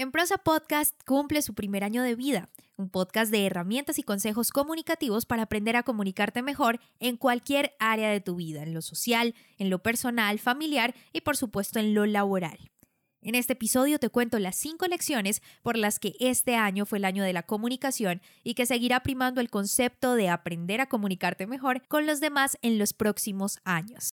En 0.00 0.12
Prosa 0.12 0.38
Podcast 0.38 0.94
cumple 1.04 1.42
su 1.42 1.54
primer 1.54 1.82
año 1.82 2.04
de 2.04 2.14
vida, 2.14 2.50
un 2.76 2.88
podcast 2.88 3.32
de 3.32 3.44
herramientas 3.44 3.98
y 3.98 4.04
consejos 4.04 4.52
comunicativos 4.52 5.26
para 5.26 5.42
aprender 5.42 5.74
a 5.74 5.82
comunicarte 5.82 6.40
mejor 6.40 6.78
en 7.00 7.16
cualquier 7.16 7.74
área 7.80 8.08
de 8.08 8.20
tu 8.20 8.36
vida, 8.36 8.62
en 8.62 8.74
lo 8.74 8.80
social, 8.80 9.34
en 9.56 9.70
lo 9.70 9.82
personal, 9.82 10.38
familiar 10.38 10.94
y 11.12 11.22
por 11.22 11.36
supuesto 11.36 11.80
en 11.80 11.94
lo 11.94 12.06
laboral. 12.06 12.70
En 13.22 13.34
este 13.34 13.54
episodio 13.54 13.98
te 13.98 14.08
cuento 14.08 14.38
las 14.38 14.54
cinco 14.54 14.86
lecciones 14.86 15.42
por 15.64 15.76
las 15.76 15.98
que 15.98 16.14
este 16.20 16.54
año 16.54 16.86
fue 16.86 16.98
el 16.98 17.04
año 17.04 17.24
de 17.24 17.32
la 17.32 17.42
comunicación 17.42 18.22
y 18.44 18.54
que 18.54 18.66
seguirá 18.66 19.00
primando 19.00 19.40
el 19.40 19.50
concepto 19.50 20.14
de 20.14 20.28
aprender 20.28 20.80
a 20.80 20.88
comunicarte 20.88 21.48
mejor 21.48 21.84
con 21.88 22.06
los 22.06 22.20
demás 22.20 22.56
en 22.62 22.78
los 22.78 22.92
próximos 22.92 23.58
años. 23.64 24.12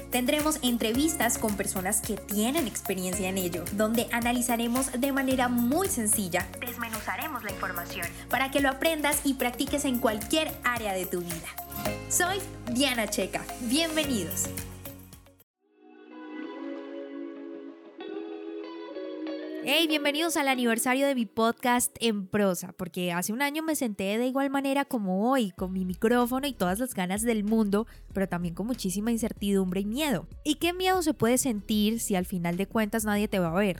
Tendremos 0.11 0.59
entrevistas 0.61 1.37
con 1.37 1.55
personas 1.55 2.01
que 2.01 2.17
tienen 2.17 2.67
experiencia 2.67 3.29
en 3.29 3.37
ello, 3.37 3.63
donde 3.71 4.07
analizaremos 4.11 4.91
de 4.91 5.13
manera 5.13 5.47
muy 5.47 5.87
sencilla, 5.87 6.49
desmenuzaremos 6.59 7.43
la 7.43 7.51
información 7.51 8.05
para 8.29 8.51
que 8.51 8.59
lo 8.59 8.69
aprendas 8.69 9.21
y 9.23 9.35
practiques 9.35 9.85
en 9.85 9.99
cualquier 9.99 10.51
área 10.65 10.91
de 10.93 11.05
tu 11.05 11.21
vida. 11.21 11.47
Soy 12.09 12.39
Diana 12.73 13.07
Checa. 13.07 13.41
Bienvenidos. 13.61 14.49
Hey, 19.63 19.85
bienvenidos 19.87 20.37
al 20.37 20.47
aniversario 20.47 21.05
de 21.05 21.13
mi 21.13 21.27
podcast 21.27 21.95
en 21.99 22.25
prosa, 22.25 22.71
porque 22.71 23.11
hace 23.11 23.31
un 23.31 23.43
año 23.43 23.61
me 23.61 23.75
senté 23.75 24.17
de 24.17 24.25
igual 24.25 24.49
manera 24.49 24.85
como 24.85 25.29
hoy, 25.29 25.51
con 25.51 25.71
mi 25.71 25.85
micrófono 25.85 26.47
y 26.47 26.53
todas 26.53 26.79
las 26.79 26.95
ganas 26.95 27.21
del 27.21 27.43
mundo, 27.43 27.85
pero 28.11 28.27
también 28.27 28.55
con 28.55 28.65
muchísima 28.65 29.11
incertidumbre 29.11 29.81
y 29.81 29.85
miedo. 29.85 30.27
¿Y 30.43 30.55
qué 30.55 30.73
miedo 30.73 31.03
se 31.03 31.13
puede 31.13 31.37
sentir 31.37 31.99
si 31.99 32.15
al 32.15 32.25
final 32.25 32.57
de 32.57 32.65
cuentas 32.65 33.05
nadie 33.05 33.27
te 33.27 33.37
va 33.37 33.49
a 33.49 33.59
ver? 33.59 33.77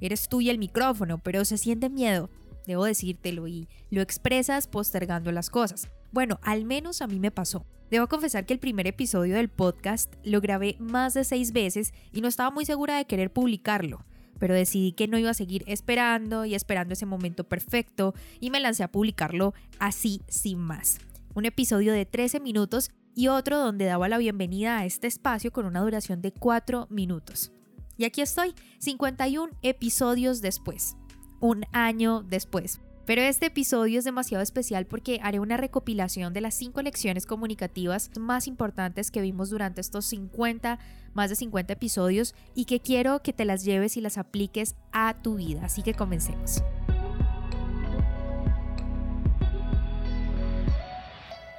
Eres 0.00 0.28
tú 0.28 0.40
y 0.40 0.50
el 0.50 0.58
micrófono, 0.58 1.18
pero 1.18 1.44
se 1.44 1.58
siente 1.58 1.90
miedo, 1.90 2.30
debo 2.64 2.84
decírtelo, 2.84 3.48
y 3.48 3.66
lo 3.90 4.02
expresas 4.02 4.68
postergando 4.68 5.32
las 5.32 5.50
cosas. 5.50 5.88
Bueno, 6.12 6.38
al 6.42 6.64
menos 6.64 7.02
a 7.02 7.08
mí 7.08 7.18
me 7.18 7.32
pasó. 7.32 7.66
Debo 7.90 8.06
confesar 8.06 8.46
que 8.46 8.52
el 8.52 8.60
primer 8.60 8.86
episodio 8.86 9.34
del 9.34 9.48
podcast 9.48 10.14
lo 10.22 10.40
grabé 10.40 10.76
más 10.78 11.12
de 11.12 11.24
seis 11.24 11.52
veces 11.52 11.92
y 12.12 12.20
no 12.20 12.28
estaba 12.28 12.52
muy 12.52 12.64
segura 12.64 12.96
de 12.96 13.06
querer 13.06 13.32
publicarlo 13.32 14.04
pero 14.38 14.54
decidí 14.54 14.92
que 14.92 15.08
no 15.08 15.18
iba 15.18 15.30
a 15.30 15.34
seguir 15.34 15.64
esperando 15.66 16.44
y 16.44 16.54
esperando 16.54 16.94
ese 16.94 17.06
momento 17.06 17.44
perfecto 17.44 18.14
y 18.40 18.50
me 18.50 18.60
lancé 18.60 18.82
a 18.82 18.92
publicarlo 18.92 19.54
así 19.78 20.22
sin 20.28 20.58
más. 20.58 20.98
Un 21.34 21.46
episodio 21.46 21.92
de 21.92 22.06
13 22.06 22.40
minutos 22.40 22.90
y 23.14 23.28
otro 23.28 23.58
donde 23.58 23.84
daba 23.84 24.08
la 24.08 24.18
bienvenida 24.18 24.78
a 24.78 24.84
este 24.84 25.06
espacio 25.06 25.52
con 25.52 25.66
una 25.66 25.80
duración 25.80 26.20
de 26.22 26.32
4 26.32 26.88
minutos. 26.90 27.52
Y 27.96 28.04
aquí 28.04 28.22
estoy, 28.22 28.54
51 28.78 29.52
episodios 29.62 30.40
después, 30.40 30.96
un 31.40 31.64
año 31.72 32.22
después. 32.22 32.80
Pero 33.06 33.20
este 33.20 33.46
episodio 33.46 33.98
es 33.98 34.04
demasiado 34.06 34.42
especial 34.42 34.86
porque 34.86 35.20
haré 35.22 35.38
una 35.38 35.58
recopilación 35.58 36.32
de 36.32 36.40
las 36.40 36.54
5 36.54 36.80
lecciones 36.80 37.26
comunicativas 37.26 38.10
más 38.18 38.46
importantes 38.46 39.10
que 39.10 39.20
vimos 39.20 39.50
durante 39.50 39.82
estos 39.82 40.06
50, 40.06 40.78
más 41.12 41.28
de 41.28 41.36
50 41.36 41.74
episodios 41.74 42.34
y 42.54 42.64
que 42.64 42.80
quiero 42.80 43.20
que 43.20 43.34
te 43.34 43.44
las 43.44 43.62
lleves 43.62 43.98
y 43.98 44.00
las 44.00 44.16
apliques 44.16 44.74
a 44.92 45.14
tu 45.22 45.34
vida. 45.36 45.66
Así 45.66 45.82
que 45.82 45.92
comencemos. 45.92 46.62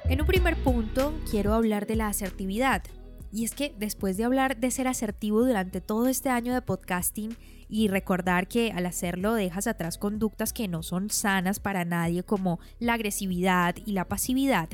En 0.08 0.20
un 0.20 0.26
primer 0.26 0.56
punto 0.56 1.14
quiero 1.30 1.54
hablar 1.54 1.86
de 1.86 1.94
la 1.94 2.08
asertividad. 2.08 2.82
Y 3.32 3.44
es 3.44 3.54
que 3.54 3.72
después 3.78 4.16
de 4.16 4.24
hablar 4.24 4.56
de 4.56 4.70
ser 4.72 4.88
asertivo 4.88 5.44
durante 5.44 5.80
todo 5.80 6.08
este 6.08 6.28
año 6.28 6.54
de 6.54 6.62
podcasting 6.62 7.36
y 7.68 7.88
recordar 7.88 8.48
que 8.48 8.72
al 8.72 8.86
hacerlo 8.86 9.34
dejas 9.34 9.66
atrás 9.66 9.98
conductas 9.98 10.52
que 10.52 10.68
no 10.68 10.82
son 10.82 11.10
sanas 11.10 11.60
para 11.60 11.84
nadie 11.84 12.22
como 12.22 12.60
la 12.78 12.94
agresividad 12.94 13.76
y 13.84 13.92
la 13.92 14.06
pasividad, 14.08 14.68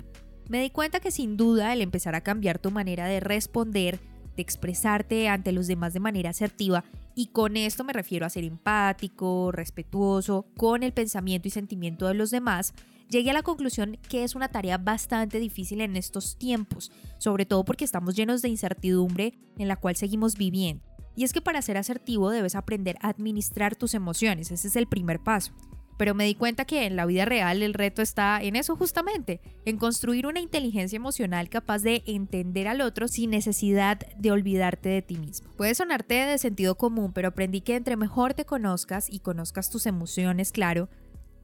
me 0.48 0.60
di 0.60 0.70
cuenta 0.70 1.00
que 1.00 1.10
sin 1.10 1.36
duda 1.36 1.72
el 1.72 1.80
empezar 1.80 2.14
a 2.14 2.20
cambiar 2.20 2.58
tu 2.58 2.70
manera 2.70 3.06
de 3.06 3.20
responder, 3.20 4.00
de 4.36 4.42
expresarte 4.42 5.28
ante 5.28 5.53
los 5.53 5.66
demás 5.66 5.92
de 5.92 6.00
manera 6.00 6.30
asertiva, 6.30 6.84
y 7.14 7.28
con 7.28 7.56
esto 7.56 7.84
me 7.84 7.92
refiero 7.92 8.26
a 8.26 8.30
ser 8.30 8.44
empático, 8.44 9.53
respetuoso, 9.53 10.47
con 10.56 10.82
el 10.82 10.92
pensamiento 10.92 11.48
y 11.48 11.50
sentimiento 11.50 12.06
de 12.06 12.14
los 12.14 12.30
demás, 12.30 12.74
llegué 13.09 13.30
a 13.30 13.34
la 13.34 13.42
conclusión 13.42 13.98
que 14.09 14.24
es 14.24 14.34
una 14.34 14.48
tarea 14.48 14.78
bastante 14.78 15.38
difícil 15.38 15.80
en 15.80 15.97
estos 15.97 16.36
tiempos, 16.38 16.91
sobre 17.19 17.47
todo 17.47 17.64
porque 17.64 17.84
estamos 17.84 18.16
llenos 18.16 18.42
de 18.42 18.48
incertidumbre 18.48 19.34
en 19.59 19.69
la 19.69 19.76
cual 19.76 19.97
seguimos 19.97 20.36
viviendo. 20.36 20.91
Y 21.15 21.25
es 21.25 21.33
que 21.33 21.41
para 21.41 21.62
ser 21.62 21.77
asertivo 21.77 22.31
debes 22.31 22.55
aprender 22.55 22.97
a 23.00 23.09
administrar 23.09 23.77
tus 23.77 23.95
emociones, 23.95 24.50
ese 24.50 24.69
es 24.69 24.77
el 24.77 24.87
primer 24.87 25.21
paso. 25.21 25.53
Pero 25.99 26.15
me 26.15 26.25
di 26.25 26.34
cuenta 26.34 26.65
que 26.65 26.87
en 26.87 26.97
la 26.97 27.06
vida 27.06 27.27
real 27.27 27.62
el 27.62 27.75
reto 27.75 28.03
está 28.03 28.43
en 28.43 28.56
eso 28.56 28.77
justamente, 28.77 29.41
en 29.67 29.77
construir 29.77 30.27
una 30.27 30.41
inteligencia 30.41 30.97
emocional 30.97 31.49
capaz 31.49 31.81
de 31.83 32.03
entender 32.06 32.67
al 32.67 32.81
otro 32.81 33.09
sin 33.09 33.31
necesidad 33.31 33.99
de 34.17 34.31
olvidarte 34.33 34.89
de 34.89 35.03
ti 35.03 35.19
mismo. 35.19 35.51
Puede 35.56 35.75
sonarte 35.75 36.15
de 36.15 36.39
sentido 36.39 36.77
común, 36.77 37.12
pero 37.12 37.28
aprendí 37.28 37.61
que 37.61 37.77
entre 37.77 37.97
mejor 37.97 38.34
te 38.34 38.45
conozcas 38.45 39.09
y 39.11 39.21
conozcas 39.21 39.71
tus 39.71 39.87
emociones, 39.87 40.51
claro, 40.51 40.89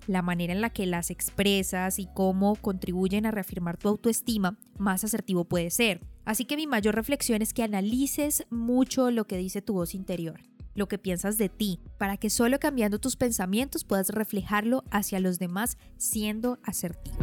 la 0.08 0.22
manera 0.22 0.52
en 0.52 0.60
la 0.60 0.70
que 0.70 0.86
las 0.86 1.10
expresas 1.10 1.98
y 1.98 2.08
cómo 2.12 2.56
contribuyen 2.56 3.26
a 3.26 3.30
reafirmar 3.30 3.76
tu 3.76 3.88
autoestima, 3.88 4.58
más 4.78 5.04
asertivo 5.04 5.44
puede 5.44 5.70
ser. 5.70 6.00
Así 6.24 6.46
que 6.46 6.56
mi 6.56 6.66
mayor 6.66 6.94
reflexión 6.94 7.42
es 7.42 7.52
que 7.52 7.62
analices 7.62 8.46
mucho 8.50 9.10
lo 9.10 9.26
que 9.26 9.36
dice 9.36 9.62
tu 9.62 9.74
voz 9.74 9.94
interior, 9.94 10.40
lo 10.74 10.88
que 10.88 10.98
piensas 10.98 11.36
de 11.36 11.50
ti, 11.50 11.78
para 11.98 12.16
que 12.16 12.30
solo 12.30 12.58
cambiando 12.58 12.98
tus 12.98 13.16
pensamientos 13.16 13.84
puedas 13.84 14.08
reflejarlo 14.08 14.82
hacia 14.90 15.20
los 15.20 15.38
demás 15.38 15.76
siendo 15.98 16.58
asertivo. 16.64 17.18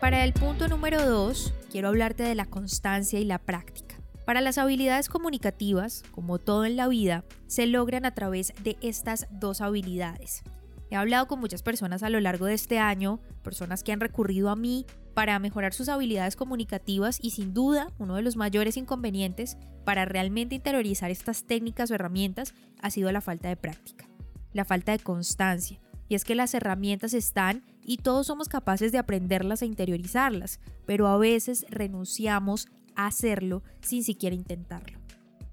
Para 0.00 0.24
el 0.24 0.32
punto 0.32 0.68
número 0.68 1.04
2, 1.04 1.54
quiero 1.70 1.88
hablarte 1.88 2.24
de 2.24 2.34
la 2.34 2.46
constancia 2.46 3.20
y 3.20 3.24
la 3.24 3.38
práctica. 3.38 3.97
Para 4.28 4.42
las 4.42 4.58
habilidades 4.58 5.08
comunicativas, 5.08 6.02
como 6.10 6.38
todo 6.38 6.66
en 6.66 6.76
la 6.76 6.86
vida, 6.86 7.24
se 7.46 7.66
logran 7.66 8.04
a 8.04 8.14
través 8.14 8.52
de 8.62 8.76
estas 8.82 9.26
dos 9.30 9.62
habilidades. 9.62 10.42
He 10.90 10.96
hablado 10.96 11.26
con 11.26 11.40
muchas 11.40 11.62
personas 11.62 12.02
a 12.02 12.10
lo 12.10 12.20
largo 12.20 12.44
de 12.44 12.52
este 12.52 12.78
año, 12.78 13.22
personas 13.42 13.82
que 13.82 13.90
han 13.90 14.00
recurrido 14.00 14.50
a 14.50 14.54
mí 14.54 14.84
para 15.14 15.38
mejorar 15.38 15.72
sus 15.72 15.88
habilidades 15.88 16.36
comunicativas 16.36 17.18
y 17.22 17.30
sin 17.30 17.54
duda 17.54 17.90
uno 17.96 18.16
de 18.16 18.22
los 18.22 18.36
mayores 18.36 18.76
inconvenientes 18.76 19.56
para 19.86 20.04
realmente 20.04 20.56
interiorizar 20.56 21.10
estas 21.10 21.44
técnicas 21.44 21.90
o 21.90 21.94
herramientas 21.94 22.52
ha 22.82 22.90
sido 22.90 23.10
la 23.10 23.22
falta 23.22 23.48
de 23.48 23.56
práctica, 23.56 24.10
la 24.52 24.66
falta 24.66 24.92
de 24.92 24.98
constancia. 24.98 25.80
Y 26.06 26.16
es 26.16 26.24
que 26.24 26.34
las 26.34 26.52
herramientas 26.52 27.14
están 27.14 27.64
y 27.82 27.96
todos 27.96 28.26
somos 28.26 28.50
capaces 28.50 28.92
de 28.92 28.98
aprenderlas 28.98 29.62
e 29.62 29.66
interiorizarlas, 29.66 30.60
pero 30.84 31.08
a 31.08 31.16
veces 31.16 31.64
renunciamos 31.70 32.68
hacerlo 33.06 33.62
sin 33.80 34.02
siquiera 34.02 34.34
intentarlo. 34.34 34.98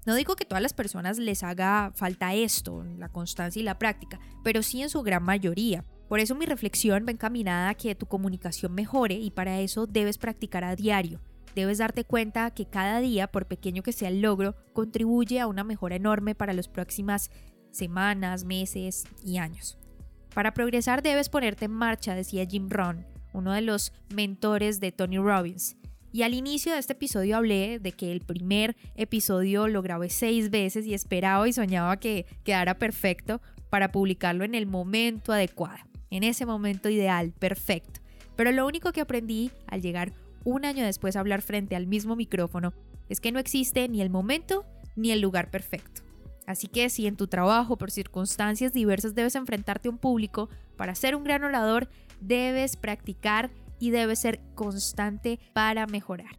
No 0.04 0.14
digo 0.14 0.36
que 0.36 0.44
todas 0.44 0.62
las 0.62 0.72
personas 0.72 1.18
les 1.18 1.42
haga 1.42 1.92
falta 1.94 2.34
esto, 2.34 2.84
la 2.96 3.08
constancia 3.08 3.60
y 3.60 3.64
la 3.64 3.78
práctica, 3.78 4.20
pero 4.44 4.62
sí 4.62 4.82
en 4.82 4.90
su 4.90 5.02
gran 5.02 5.22
mayoría. 5.22 5.84
Por 6.08 6.20
eso 6.20 6.36
mi 6.36 6.46
reflexión 6.46 7.04
va 7.06 7.10
encaminada 7.10 7.70
a 7.70 7.74
que 7.74 7.94
tu 7.96 8.06
comunicación 8.06 8.72
mejore 8.72 9.14
y 9.14 9.30
para 9.30 9.60
eso 9.60 9.86
debes 9.86 10.18
practicar 10.18 10.62
a 10.62 10.76
diario. 10.76 11.20
Debes 11.56 11.78
darte 11.78 12.04
cuenta 12.04 12.50
que 12.52 12.66
cada 12.66 13.00
día, 13.00 13.28
por 13.28 13.46
pequeño 13.46 13.82
que 13.82 13.92
sea 13.92 14.08
el 14.08 14.20
logro, 14.20 14.54
contribuye 14.72 15.40
a 15.40 15.46
una 15.46 15.64
mejora 15.64 15.96
enorme 15.96 16.34
para 16.34 16.52
las 16.52 16.68
próximas 16.68 17.30
semanas, 17.72 18.44
meses 18.44 19.04
y 19.24 19.38
años. 19.38 19.78
Para 20.34 20.52
progresar 20.52 21.02
debes 21.02 21.30
ponerte 21.30 21.64
en 21.64 21.72
marcha, 21.72 22.14
decía 22.14 22.46
Jim 22.46 22.68
Rohn, 22.68 23.06
uno 23.32 23.52
de 23.52 23.62
los 23.62 23.92
mentores 24.14 24.80
de 24.80 24.92
Tony 24.92 25.18
Robbins. 25.18 25.76
Y 26.16 26.22
al 26.22 26.32
inicio 26.32 26.72
de 26.72 26.78
este 26.78 26.94
episodio 26.94 27.36
hablé 27.36 27.78
de 27.78 27.92
que 27.92 28.10
el 28.10 28.22
primer 28.22 28.74
episodio 28.94 29.68
lo 29.68 29.82
grabé 29.82 30.08
seis 30.08 30.48
veces 30.48 30.86
y 30.86 30.94
esperaba 30.94 31.46
y 31.46 31.52
soñaba 31.52 31.98
que 31.98 32.24
quedara 32.42 32.78
perfecto 32.78 33.42
para 33.68 33.92
publicarlo 33.92 34.42
en 34.42 34.54
el 34.54 34.66
momento 34.66 35.34
adecuado, 35.34 35.84
en 36.08 36.24
ese 36.24 36.46
momento 36.46 36.88
ideal, 36.88 37.34
perfecto. 37.38 38.00
Pero 38.34 38.50
lo 38.50 38.66
único 38.66 38.92
que 38.92 39.02
aprendí 39.02 39.50
al 39.66 39.82
llegar 39.82 40.14
un 40.42 40.64
año 40.64 40.86
después 40.86 41.16
a 41.16 41.20
hablar 41.20 41.42
frente 41.42 41.76
al 41.76 41.86
mismo 41.86 42.16
micrófono 42.16 42.72
es 43.10 43.20
que 43.20 43.30
no 43.30 43.38
existe 43.38 43.86
ni 43.86 44.00
el 44.00 44.08
momento 44.08 44.64
ni 44.94 45.10
el 45.10 45.20
lugar 45.20 45.50
perfecto. 45.50 46.00
Así 46.46 46.66
que 46.66 46.88
si 46.88 47.06
en 47.06 47.16
tu 47.16 47.26
trabajo 47.26 47.76
por 47.76 47.90
circunstancias 47.90 48.72
diversas 48.72 49.14
debes 49.14 49.34
enfrentarte 49.34 49.88
a 49.88 49.92
un 49.92 49.98
público, 49.98 50.48
para 50.78 50.94
ser 50.94 51.14
un 51.14 51.24
gran 51.24 51.44
orador 51.44 51.90
debes 52.22 52.76
practicar 52.76 53.50
y 53.78 53.90
debes 53.90 54.20
ser 54.20 54.40
constante 54.54 55.38
para 55.52 55.86
mejorar. 55.86 56.38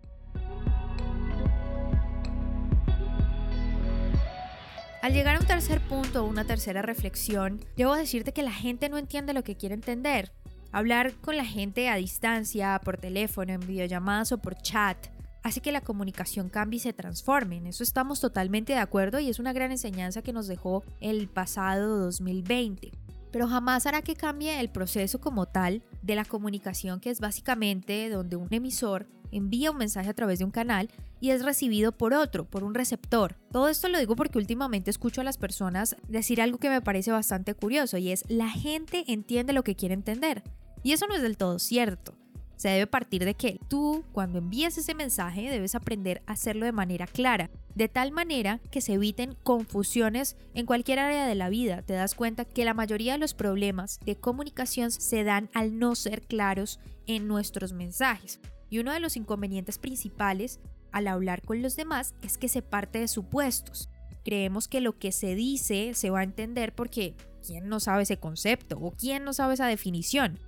Al 5.02 5.14
llegar 5.14 5.38
a 5.38 5.40
un 5.40 5.46
tercer 5.46 5.80
punto 5.80 6.26
o 6.26 6.28
una 6.28 6.44
tercera 6.44 6.82
reflexión, 6.82 7.64
debo 7.78 7.96
decirte 7.96 8.34
que 8.34 8.44
la 8.44 8.52
gente 8.52 8.90
no 8.90 8.98
entiende 8.98 9.34
lo 9.34 9.44
que 9.44 9.56
quiere 9.56 9.76
entender. 9.76 10.34
Hablar 10.72 11.14
con 11.22 11.38
la 11.38 11.46
gente 11.46 11.88
a 11.88 11.96
distancia, 11.96 12.82
por 12.84 12.98
teléfono, 12.98 13.54
en 13.54 13.66
videollamadas 13.66 14.34
o 14.34 14.38
por 14.40 14.58
chat, 14.58 14.98
hace 15.44 15.62
que 15.62 15.72
la 15.72 15.82
comunicación 15.82 16.50
cambie 16.50 16.78
y 16.78 16.82
se 16.82 16.94
transforme. 16.94 17.56
En 17.58 17.68
eso 17.68 17.84
estamos 17.84 18.20
totalmente 18.20 18.74
de 18.74 18.80
acuerdo 18.80 19.20
y 19.20 19.30
es 19.30 19.40
una 19.40 19.54
gran 19.54 19.72
enseñanza 19.72 20.22
que 20.22 20.34
nos 20.34 20.48
dejó 20.48 20.84
el 21.00 21.30
pasado 21.30 22.00
2020. 22.00 22.92
Pero 23.32 23.48
jamás 23.48 23.86
hará 23.86 24.02
que 24.02 24.16
cambie 24.16 24.60
el 24.60 24.70
proceso 24.70 25.22
como 25.22 25.46
tal 25.46 25.84
de 26.08 26.16
la 26.16 26.26
comunicación, 26.26 27.00
que 27.02 27.10
es 27.10 27.20
básicamente 27.20 28.10
donde 28.10 28.38
un 28.38 28.48
emisor 28.52 29.08
envía 29.32 29.72
un 29.72 29.78
mensaje 29.78 30.10
a 30.10 30.14
través 30.14 30.40
de 30.40 30.46
un 30.46 30.52
canal 30.52 30.90
y 31.20 31.32
es 31.32 31.44
recibido 31.44 31.92
por 31.92 32.14
otro, 32.14 32.46
por 32.46 32.64
un 32.64 32.74
receptor. 32.74 33.36
Todo 33.52 33.68
esto 33.68 33.90
lo 33.90 34.00
digo 34.00 34.16
porque 34.16 34.38
últimamente 34.38 34.90
escucho 34.90 35.20
a 35.20 35.26
las 35.26 35.38
personas 35.38 35.98
decir 36.08 36.42
algo 36.42 36.60
que 36.60 36.70
me 36.70 36.82
parece 36.82 37.12
bastante 37.12 37.54
curioso 37.54 37.98
y 37.98 38.12
es 38.12 38.24
la 38.30 38.50
gente 38.50 39.04
entiende 39.08 39.52
lo 39.52 39.64
que 39.64 39.76
quiere 39.76 39.94
entender. 39.94 40.44
Y 40.82 40.94
eso 40.94 41.08
no 41.08 41.16
es 41.16 41.22
del 41.22 41.36
todo 41.36 41.60
cierto. 41.60 42.16
Se 42.56 42.70
debe 42.70 42.88
partir 42.88 43.26
de 43.26 43.36
que 43.36 43.60
tú, 43.68 44.06
cuando 44.14 44.40
envías 44.40 44.78
ese 44.78 44.96
mensaje, 44.96 45.50
debes 45.50 45.76
aprender 45.76 46.24
a 46.26 46.32
hacerlo 46.32 46.66
de 46.66 46.72
manera 46.72 47.06
clara, 47.06 47.52
de 47.78 47.90
tal 47.90 48.12
manera 48.12 48.60
que 48.72 48.82
se 48.82 48.94
eviten 48.94 49.38
confusiones 49.44 50.36
en 50.56 50.66
cualquier 50.66 50.98
área 50.98 51.28
de 51.28 51.36
la 51.36 51.48
vida. 51.48 51.84
Te 51.84 51.94
das 51.94 52.16
cuenta 52.16 52.44
que 52.44 52.66
la 52.66 52.74
mayoría 52.74 53.14
de 53.14 53.20
los 53.20 53.36
problemas 53.36 54.00
de 54.04 54.16
comunicación 54.16 54.90
se 54.90 55.24
dan 55.24 55.52
al 55.54 55.78
no 55.78 55.94
ser 55.94 56.24
claros 56.24 56.80
en 57.06 57.28
nuestros 57.28 57.74
mensajes. 57.74 58.40
Y 58.72 58.80
uno 58.80 58.94
de 58.94 59.00
los 59.00 59.16
inconvenientes 59.16 59.78
principales 59.78 60.60
al 60.92 61.08
hablar 61.08 61.44
con 61.44 61.62
los 61.62 61.76
demás 61.76 62.16
es 62.24 62.40
que 62.40 62.50
se 62.50 62.64
parte 62.64 62.98
de 62.98 63.08
supuestos. 63.08 63.90
Creemos 64.26 64.68
que 64.68 64.82
lo 64.82 64.98
que 64.98 65.12
se 65.12 65.36
dice 65.36 65.94
se 65.94 66.10
va 66.10 66.22
a 66.22 66.24
entender 66.24 66.74
porque 66.74 67.14
¿quién 67.46 67.70
no 67.70 67.80
sabe 67.80 68.04
ese 68.04 68.18
concepto? 68.18 68.80
¿O 68.80 68.90
quién 68.90 69.24
no 69.24 69.34
sabe 69.34 69.54
esa 69.54 69.68
definición? 69.68 70.40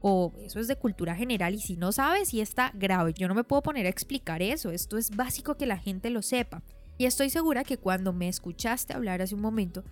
O 0.00 0.32
eso 0.40 0.60
es 0.60 0.68
de 0.68 0.76
cultura 0.76 1.16
general 1.16 1.56
y 1.56 1.60
si 1.60 1.76
no 1.76 1.90
sabes, 1.90 2.32
y 2.32 2.40
está 2.40 2.70
grave. 2.74 3.12
Yo 3.12 3.26
no 3.26 3.34
me 3.34 3.42
puedo 3.42 3.62
poner 3.62 3.86
a 3.86 3.88
explicar 3.88 4.40
eso. 4.40 4.70
Esto 4.70 4.98
es 4.98 5.10
básico 5.10 5.56
que 5.56 5.66
la 5.66 5.78
gente 5.78 6.10
lo 6.10 6.22
sepa. 6.22 6.62
Y 6.98 7.06
estoy 7.06 7.30
segura 7.30 7.64
que 7.64 7.78
cuando 7.78 8.12
me 8.12 8.28
escuchaste 8.28 8.94
hablar 8.94 9.22
hace 9.22 9.34
un 9.34 9.42
momento, 9.42 9.84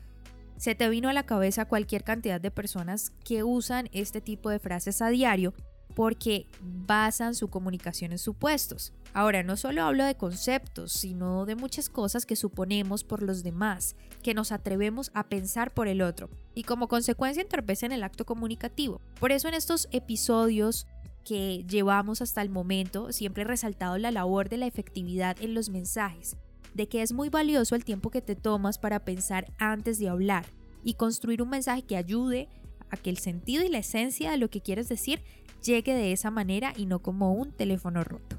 se 0.56 0.74
te 0.74 0.88
vino 0.88 1.08
a 1.08 1.12
la 1.12 1.26
cabeza 1.26 1.66
cualquier 1.66 2.04
cantidad 2.04 2.40
de 2.40 2.50
personas 2.50 3.12
que 3.24 3.42
usan 3.42 3.88
este 3.92 4.20
tipo 4.20 4.50
de 4.50 4.58
frases 4.58 5.02
a 5.02 5.08
diario 5.08 5.52
porque 5.94 6.46
basan 6.60 7.34
su 7.34 7.48
comunicación 7.48 8.12
en 8.12 8.18
supuestos. 8.18 8.92
Ahora, 9.12 9.42
no 9.42 9.56
solo 9.56 9.82
hablo 9.82 10.04
de 10.04 10.16
conceptos, 10.16 10.92
sino 10.92 11.46
de 11.46 11.54
muchas 11.54 11.88
cosas 11.88 12.26
que 12.26 12.36
suponemos 12.36 13.04
por 13.04 13.22
los 13.22 13.44
demás, 13.44 13.94
que 14.22 14.34
nos 14.34 14.50
atrevemos 14.50 15.12
a 15.14 15.28
pensar 15.28 15.72
por 15.72 15.86
el 15.86 16.02
otro, 16.02 16.30
y 16.54 16.64
como 16.64 16.88
consecuencia 16.88 17.42
entorpecen 17.42 17.92
el 17.92 18.02
acto 18.02 18.26
comunicativo. 18.26 19.00
Por 19.20 19.30
eso 19.30 19.46
en 19.46 19.54
estos 19.54 19.88
episodios 19.92 20.88
que 21.24 21.64
llevamos 21.68 22.22
hasta 22.22 22.42
el 22.42 22.50
momento, 22.50 23.12
siempre 23.12 23.44
he 23.44 23.46
resaltado 23.46 23.96
la 23.96 24.10
labor 24.10 24.48
de 24.48 24.58
la 24.58 24.66
efectividad 24.66 25.36
en 25.40 25.54
los 25.54 25.70
mensajes, 25.70 26.36
de 26.74 26.88
que 26.88 27.02
es 27.02 27.12
muy 27.12 27.28
valioso 27.28 27.74
el 27.74 27.84
tiempo 27.84 28.10
que 28.10 28.20
te 28.20 28.36
tomas 28.36 28.78
para 28.78 29.04
pensar 29.04 29.52
antes 29.58 29.98
de 29.98 30.08
hablar 30.08 30.46
y 30.82 30.94
construir 30.94 31.40
un 31.40 31.48
mensaje 31.48 31.82
que 31.82 31.96
ayude 31.96 32.48
a 32.90 32.96
que 32.96 33.10
el 33.10 33.18
sentido 33.18 33.64
y 33.64 33.68
la 33.68 33.78
esencia 33.78 34.30
de 34.30 34.36
lo 34.36 34.50
que 34.50 34.60
quieres 34.60 34.88
decir 34.88 35.22
llegue 35.62 35.94
de 35.94 36.12
esa 36.12 36.30
manera 36.30 36.72
y 36.76 36.86
no 36.86 37.00
como 37.00 37.32
un 37.32 37.52
teléfono 37.52 38.04
roto. 38.04 38.38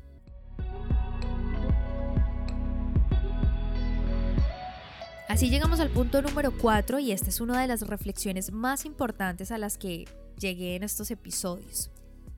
Así 5.28 5.50
llegamos 5.50 5.80
al 5.80 5.90
punto 5.90 6.22
número 6.22 6.54
4 6.56 7.00
y 7.00 7.12
esta 7.12 7.30
es 7.30 7.42
una 7.42 7.60
de 7.60 7.68
las 7.68 7.82
reflexiones 7.82 8.52
más 8.52 8.86
importantes 8.86 9.52
a 9.52 9.58
las 9.58 9.78
que 9.78 10.06
llegué 10.38 10.76
en 10.76 10.84
estos 10.84 11.10
episodios. 11.10 11.90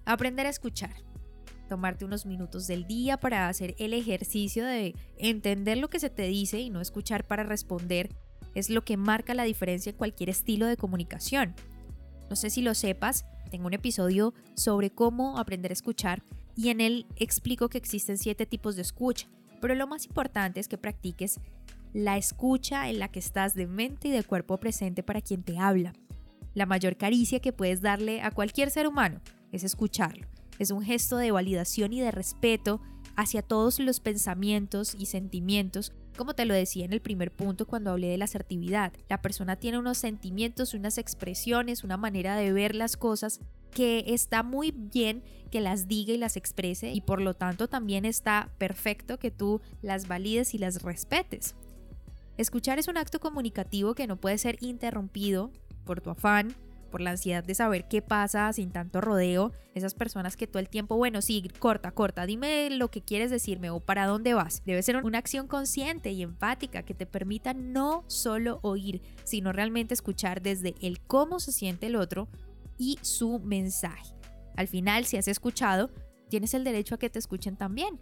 Aprender 0.05 0.47
a 0.47 0.49
escuchar. 0.49 0.95
Tomarte 1.67 2.05
unos 2.05 2.25
minutos 2.25 2.67
del 2.67 2.87
día 2.87 3.17
para 3.17 3.49
hacer 3.49 3.75
el 3.77 3.93
ejercicio 3.93 4.65
de 4.65 4.95
entender 5.17 5.77
lo 5.77 5.89
que 5.89 5.99
se 5.99 6.09
te 6.09 6.23
dice 6.23 6.59
y 6.59 6.69
no 6.69 6.81
escuchar 6.81 7.25
para 7.25 7.43
responder 7.43 8.09
es 8.55 8.69
lo 8.69 8.83
que 8.83 8.97
marca 8.97 9.33
la 9.33 9.43
diferencia 9.43 9.91
en 9.91 9.97
cualquier 9.97 10.29
estilo 10.29 10.65
de 10.65 10.77
comunicación. 10.77 11.53
No 12.29 12.35
sé 12.35 12.49
si 12.49 12.61
lo 12.61 12.73
sepas, 12.73 13.25
tengo 13.51 13.67
un 13.67 13.73
episodio 13.73 14.33
sobre 14.55 14.89
cómo 14.89 15.37
aprender 15.37 15.71
a 15.71 15.73
escuchar 15.73 16.23
y 16.55 16.69
en 16.69 16.81
él 16.81 17.05
explico 17.15 17.69
que 17.69 17.77
existen 17.77 18.17
siete 18.17 18.45
tipos 18.45 18.75
de 18.75 18.81
escucha, 18.81 19.27
pero 19.61 19.75
lo 19.75 19.87
más 19.87 20.05
importante 20.05 20.59
es 20.59 20.67
que 20.67 20.77
practiques 20.77 21.39
la 21.93 22.17
escucha 22.17 22.89
en 22.89 22.99
la 22.99 23.09
que 23.09 23.19
estás 23.19 23.55
de 23.55 23.67
mente 23.67 24.09
y 24.09 24.11
de 24.11 24.23
cuerpo 24.23 24.57
presente 24.57 25.03
para 25.03 25.21
quien 25.21 25.43
te 25.43 25.57
habla. 25.57 25.93
La 26.53 26.65
mayor 26.65 26.97
caricia 26.97 27.39
que 27.39 27.53
puedes 27.53 27.81
darle 27.81 28.21
a 28.21 28.31
cualquier 28.31 28.71
ser 28.71 28.87
humano 28.87 29.21
es 29.51 29.63
escucharlo. 29.63 30.27
Es 30.59 30.71
un 30.71 30.83
gesto 30.83 31.17
de 31.17 31.31
validación 31.31 31.93
y 31.93 32.01
de 32.01 32.11
respeto 32.11 32.81
hacia 33.15 33.41
todos 33.41 33.79
los 33.79 33.99
pensamientos 33.99 34.95
y 34.97 35.07
sentimientos 35.07 35.93
como 36.17 36.33
te 36.33 36.45
lo 36.45 36.55
decía 36.55 36.83
en 36.83 36.93
el 36.93 36.99
primer 36.99 37.31
punto 37.31 37.67
cuando 37.67 37.91
hablé 37.91 38.07
de 38.07 38.17
la 38.17 38.25
asertividad, 38.25 38.91
la 39.07 39.21
persona 39.21 39.55
tiene 39.55 39.77
unos 39.77 39.99
sentimientos, 39.99 40.73
unas 40.73 40.97
expresiones, 40.97 41.83
una 41.83 41.95
manera 41.95 42.35
de 42.35 42.51
ver 42.51 42.75
las 42.75 42.97
cosas 42.97 43.39
que 43.71 44.03
está 44.07 44.41
muy 44.41 44.71
bien 44.71 45.23
que 45.51 45.61
las 45.61 45.87
diga 45.87 46.13
y 46.13 46.17
las 46.17 46.35
exprese 46.35 46.91
y 46.91 47.01
por 47.01 47.21
lo 47.21 47.35
tanto 47.35 47.67
también 47.67 48.03
está 48.03 48.49
perfecto 48.57 49.19
que 49.19 49.29
tú 49.29 49.61
las 49.83 50.07
valides 50.07 50.55
y 50.55 50.57
las 50.57 50.81
respetes. 50.81 51.55
Escuchar 52.37 52.79
es 52.79 52.87
un 52.87 52.97
acto 52.97 53.19
comunicativo 53.19 53.93
que 53.93 54.07
no 54.07 54.17
puede 54.17 54.39
ser 54.39 54.57
interrumpido 54.61 55.51
por 55.85 56.01
tu 56.01 56.09
afán, 56.09 56.55
por 56.87 57.01
la 57.01 57.11
ansiedad 57.11 57.43
de 57.43 57.53
saber 57.55 57.87
qué 57.87 58.01
pasa 58.01 58.51
sin 58.53 58.71
tanto 58.71 59.01
rodeo, 59.01 59.51
esas 59.75 59.93
personas 59.93 60.35
que 60.35 60.47
todo 60.47 60.59
el 60.59 60.69
tiempo, 60.69 60.97
bueno, 60.97 61.21
sí, 61.21 61.49
corta, 61.59 61.91
corta, 61.91 62.25
dime 62.25 62.69
lo 62.69 62.89
que 62.89 63.01
quieres 63.01 63.29
decirme 63.29 63.69
o 63.69 63.79
para 63.79 64.05
dónde 64.05 64.33
vas. 64.33 64.63
Debe 64.65 64.81
ser 64.81 64.97
una 64.97 65.17
acción 65.17 65.47
consciente 65.47 66.11
y 66.11 66.23
empática 66.23 66.83
que 66.83 66.93
te 66.93 67.05
permita 67.05 67.53
no 67.53 68.03
solo 68.07 68.59
oír, 68.63 69.01
sino 69.23 69.51
realmente 69.51 69.93
escuchar 69.93 70.41
desde 70.41 70.75
el 70.81 70.99
cómo 71.01 71.39
se 71.39 71.51
siente 71.51 71.87
el 71.87 71.95
otro 71.95 72.27
y 72.77 72.97
su 73.01 73.39
mensaje. 73.39 74.13
Al 74.55 74.67
final, 74.67 75.05
si 75.05 75.17
has 75.17 75.27
escuchado, 75.27 75.91
tienes 76.29 76.53
el 76.53 76.63
derecho 76.63 76.95
a 76.95 76.99
que 76.99 77.09
te 77.09 77.19
escuchen 77.19 77.55
también. 77.55 77.99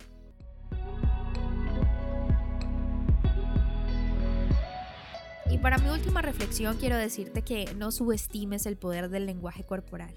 Y 5.50 5.60
para 5.60 5.78
mi 5.78 5.90
última 5.90 6.22
reflexión 6.22 6.78
quiero 6.78 6.98
decirte 6.98 7.44
que 7.44 7.74
no 7.76 7.92
subestimes 7.92 8.66
el 8.66 8.78
poder 8.78 9.10
del 9.10 9.26
lenguaje 9.26 9.64
corporal. 9.64 10.14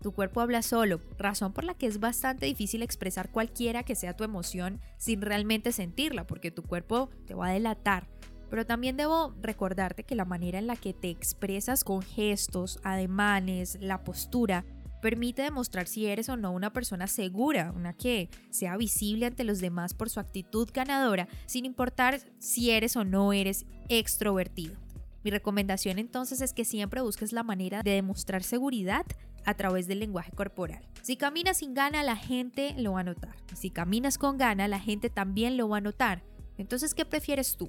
Tu 0.00 0.12
cuerpo 0.12 0.40
habla 0.40 0.62
solo, 0.62 1.00
razón 1.16 1.52
por 1.52 1.64
la 1.64 1.74
que 1.74 1.86
es 1.86 1.98
bastante 2.00 2.46
difícil 2.46 2.82
expresar 2.82 3.30
cualquiera 3.30 3.84
que 3.84 3.94
sea 3.94 4.16
tu 4.16 4.24
emoción 4.24 4.80
sin 4.98 5.22
realmente 5.22 5.72
sentirla, 5.72 6.26
porque 6.26 6.50
tu 6.50 6.62
cuerpo 6.62 7.08
te 7.26 7.34
va 7.34 7.48
a 7.48 7.52
delatar. 7.52 8.08
Pero 8.50 8.66
también 8.66 8.96
debo 8.96 9.34
recordarte 9.40 10.04
que 10.04 10.14
la 10.14 10.24
manera 10.24 10.58
en 10.58 10.66
la 10.66 10.76
que 10.76 10.92
te 10.92 11.08
expresas 11.08 11.84
con 11.84 12.02
gestos, 12.02 12.80
ademanes, 12.84 13.78
la 13.80 14.04
postura, 14.04 14.64
permite 15.04 15.42
demostrar 15.42 15.86
si 15.86 16.06
eres 16.06 16.30
o 16.30 16.38
no 16.38 16.50
una 16.50 16.72
persona 16.72 17.06
segura, 17.08 17.72
una 17.76 17.92
que 17.92 18.30
sea 18.48 18.74
visible 18.78 19.26
ante 19.26 19.44
los 19.44 19.60
demás 19.60 19.92
por 19.92 20.08
su 20.08 20.18
actitud 20.18 20.66
ganadora, 20.72 21.28
sin 21.44 21.66
importar 21.66 22.20
si 22.38 22.70
eres 22.70 22.96
o 22.96 23.04
no 23.04 23.34
eres 23.34 23.66
extrovertido. 23.90 24.76
Mi 25.22 25.30
recomendación 25.30 25.98
entonces 25.98 26.40
es 26.40 26.54
que 26.54 26.64
siempre 26.64 27.02
busques 27.02 27.32
la 27.32 27.42
manera 27.42 27.82
de 27.82 27.90
demostrar 27.90 28.42
seguridad 28.42 29.04
a 29.44 29.52
través 29.52 29.88
del 29.88 29.98
lenguaje 29.98 30.32
corporal. 30.32 30.88
Si 31.02 31.18
caminas 31.18 31.58
sin 31.58 31.74
gana, 31.74 32.02
la 32.02 32.16
gente 32.16 32.74
lo 32.78 32.92
va 32.92 33.00
a 33.00 33.04
notar. 33.04 33.36
Si 33.54 33.68
caminas 33.68 34.16
con 34.16 34.38
gana, 34.38 34.68
la 34.68 34.80
gente 34.80 35.10
también 35.10 35.58
lo 35.58 35.68
va 35.68 35.76
a 35.76 35.82
notar. 35.82 36.22
Entonces, 36.56 36.94
¿qué 36.94 37.04
prefieres 37.04 37.58
tú? 37.58 37.68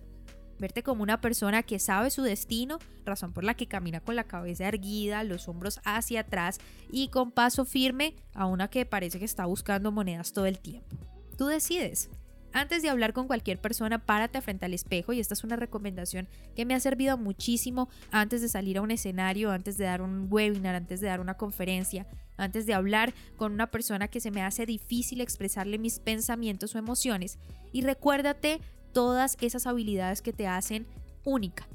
Verte 0.59 0.83
como 0.83 1.03
una 1.03 1.21
persona 1.21 1.63
que 1.63 1.79
sabe 1.79 2.09
su 2.09 2.21
destino, 2.21 2.79
razón 3.05 3.33
por 3.33 3.43
la 3.43 3.53
que 3.53 3.67
camina 3.67 3.99
con 3.99 4.15
la 4.15 4.25
cabeza 4.25 4.67
erguida, 4.67 5.23
los 5.23 5.47
hombros 5.47 5.79
hacia 5.83 6.21
atrás 6.21 6.59
y 6.91 7.09
con 7.09 7.31
paso 7.31 7.65
firme 7.65 8.15
a 8.33 8.45
una 8.45 8.69
que 8.69 8.85
parece 8.85 9.19
que 9.19 9.25
está 9.25 9.45
buscando 9.45 9.91
monedas 9.91 10.33
todo 10.33 10.45
el 10.45 10.59
tiempo. 10.59 10.95
Tú 11.37 11.47
decides. 11.47 12.09
Antes 12.53 12.81
de 12.81 12.87
hablar 12.87 13.11
con 13.11 13.27
cualquier 13.27 13.59
persona, 13.59 14.05
párate 14.05 14.39
frente 14.39 14.63
al 14.63 14.73
espejo 14.73 15.11
y 15.11 15.19
esta 15.19 15.33
es 15.33 15.43
una 15.43 15.57
recomendación 15.57 16.29
que 16.55 16.63
me 16.63 16.73
ha 16.73 16.79
servido 16.79 17.17
muchísimo 17.17 17.89
antes 18.11 18.39
de 18.39 18.47
salir 18.47 18.77
a 18.77 18.81
un 18.81 18.91
escenario, 18.91 19.51
antes 19.51 19.77
de 19.77 19.83
dar 19.83 20.01
un 20.01 20.27
webinar, 20.31 20.73
antes 20.73 21.01
de 21.01 21.07
dar 21.07 21.19
una 21.19 21.33
conferencia, 21.33 22.07
antes 22.37 22.65
de 22.65 22.73
hablar 22.73 23.13
con 23.35 23.51
una 23.51 23.71
persona 23.71 24.07
que 24.07 24.21
se 24.21 24.31
me 24.31 24.41
hace 24.41 24.65
difícil 24.65 25.19
expresarle 25.19 25.77
mis 25.77 25.99
pensamientos 25.99 26.75
o 26.75 26.77
emociones. 26.77 27.39
Y 27.73 27.81
recuérdate 27.81 28.61
todas 28.95 29.35
esas 29.41 29.67
habilidades 29.67 30.21
que 30.21 30.31
te 30.31 30.47
hacen 30.47 30.87
única. 31.25 31.67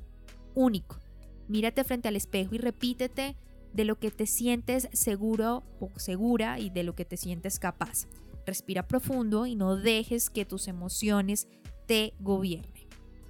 único. 0.55 0.99
Mírate 1.49 1.85
frente 1.85 2.09
al 2.09 2.17
espejo 2.17 2.55
y 2.55 2.59
repítete 2.59 3.37
de 3.75 3.85
lo 3.85 3.99
que 3.99 4.11
te 4.11 4.27
sientes 4.27 4.89
seguro 4.95 5.63
o 5.81 5.91
segura 5.97 6.59
y 6.59 6.71
de 6.71 6.83
lo 6.83 6.95
que 6.95 7.05
te 7.05 7.19
sientes 7.19 7.59
capaz. 7.59 8.07
Respira 8.47 8.89
profundo 8.89 9.45
y 9.45 9.55
no 9.55 9.77
dejes 9.77 10.31
que 10.31 10.47
tus 10.47 10.67
emociones 10.67 11.47
te 11.87 12.15
gobiernen. 12.21 12.89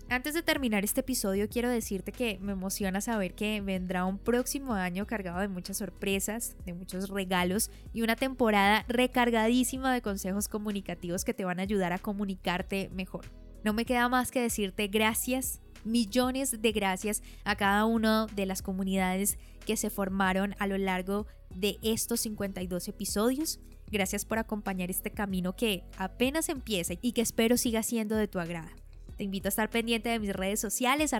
Antes 0.08 0.34
de 0.34 0.42
terminar 0.42 0.84
este 0.84 1.00
episodio 1.00 1.48
quiero 1.48 1.68
decirte 1.68 2.12
que 2.12 2.38
me 2.40 2.52
emociona 2.52 3.00
saber 3.00 3.34
que 3.34 3.60
vendrá 3.60 4.04
un 4.04 4.18
próximo 4.18 4.74
año 4.74 5.04
cargado 5.04 5.40
de 5.40 5.48
muchas 5.48 5.78
sorpresas, 5.78 6.56
de 6.64 6.74
muchos 6.74 7.10
regalos 7.10 7.72
y 7.92 8.02
una 8.02 8.14
temporada 8.14 8.84
recargadísima 8.86 9.92
de 9.92 10.00
consejos 10.00 10.46
comunicativos 10.46 11.24
que 11.24 11.34
te 11.34 11.44
van 11.44 11.58
a 11.58 11.62
ayudar 11.62 11.92
a 11.92 11.98
comunicarte 11.98 12.88
mejor. 12.94 13.39
No 13.62 13.72
me 13.72 13.84
queda 13.84 14.08
más 14.08 14.30
que 14.30 14.40
decirte 14.40 14.88
gracias, 14.88 15.60
millones 15.84 16.62
de 16.62 16.72
gracias 16.72 17.22
a 17.44 17.56
cada 17.56 17.84
una 17.84 18.26
de 18.26 18.46
las 18.46 18.62
comunidades 18.62 19.38
que 19.66 19.76
se 19.76 19.90
formaron 19.90 20.54
a 20.58 20.66
lo 20.66 20.78
largo 20.78 21.26
de 21.54 21.78
estos 21.82 22.20
52 22.20 22.88
episodios. 22.88 23.60
Gracias 23.90 24.24
por 24.24 24.38
acompañar 24.38 24.90
este 24.90 25.10
camino 25.10 25.56
que 25.56 25.84
apenas 25.98 26.48
empieza 26.48 26.94
y 27.02 27.12
que 27.12 27.22
espero 27.22 27.56
siga 27.56 27.82
siendo 27.82 28.16
de 28.16 28.28
tu 28.28 28.38
agrado. 28.38 28.70
Te 29.16 29.24
invito 29.24 29.48
a 29.48 29.50
estar 29.50 29.68
pendiente 29.68 30.08
de 30.08 30.18
mis 30.18 30.32
redes 30.32 30.60
sociales, 30.60 31.12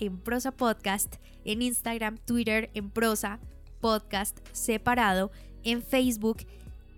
en 0.00 0.18
prosa 0.18 0.50
podcast, 0.50 1.16
en 1.44 1.62
Instagram, 1.62 2.18
Twitter, 2.18 2.70
en 2.74 2.90
prosa 2.90 3.38
podcast 3.80 4.40
separado, 4.50 5.30
en 5.62 5.82
Facebook 5.82 6.38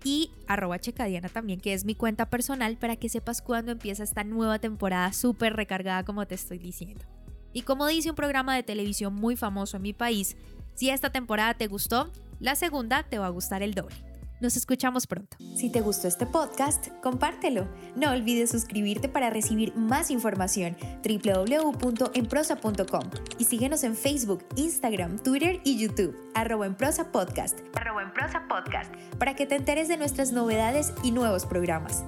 y 0.03 0.31
arroba 0.47 0.79
checadiana 0.79 1.29
también, 1.29 1.59
que 1.59 1.73
es 1.73 1.85
mi 1.85 1.95
cuenta 1.95 2.29
personal 2.29 2.77
para 2.77 2.95
que 2.95 3.09
sepas 3.09 3.41
cuándo 3.41 3.71
empieza 3.71 4.03
esta 4.03 4.23
nueva 4.23 4.59
temporada 4.59 5.11
súper 5.13 5.55
recargada 5.55 6.03
como 6.03 6.25
te 6.25 6.35
estoy 6.35 6.57
diciendo. 6.57 7.05
Y 7.53 7.63
como 7.63 7.87
dice 7.87 8.09
un 8.09 8.15
programa 8.15 8.55
de 8.55 8.63
televisión 8.63 9.15
muy 9.15 9.35
famoso 9.35 9.77
en 9.77 9.83
mi 9.83 9.93
país, 9.93 10.37
si 10.75 10.89
esta 10.89 11.11
temporada 11.11 11.55
te 11.55 11.67
gustó, 11.67 12.11
la 12.39 12.55
segunda 12.55 13.03
te 13.03 13.17
va 13.17 13.27
a 13.27 13.31
gustar 13.31 13.63
el 13.63 13.73
doble. 13.73 14.06
Nos 14.39 14.55
escuchamos 14.55 15.07
pronto. 15.07 15.35
Si 15.55 15.71
te 15.71 15.81
gustó 15.81 16.07
este 16.07 16.27
podcast, 16.27 16.89
compártelo. 17.01 17.67
No 17.95 18.11
olvides 18.11 18.51
suscribirte 18.51 19.09
para 19.09 19.31
recibir 19.31 19.75
más 19.75 20.11
información 20.11 20.77
www.enprosa.com 21.03 23.09
y 23.39 23.45
síguenos 23.45 23.83
en 23.83 23.95
Facebook, 23.95 24.45
Instagram, 24.55 25.17
Twitter 25.19 25.59
y 25.63 25.79
YouTube, 25.79 26.15
arroba 26.35 26.67
en 26.67 26.75
prosa 26.75 27.11
podcast, 27.11 27.59
arroba 27.73 28.03
en 28.03 28.13
prosa 28.13 28.47
podcast, 28.47 28.93
para 29.17 29.35
que 29.35 29.47
te 29.47 29.55
enteres 29.55 29.87
de 29.87 29.97
nuestras 29.97 30.31
novedades 30.31 30.93
y 31.03 31.11
nuevos 31.11 31.45
programas. 31.45 32.03